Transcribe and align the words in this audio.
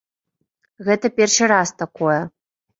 Гэта 0.87 1.13
першы 1.21 1.43
раз 1.53 1.77
такое. 1.85 2.19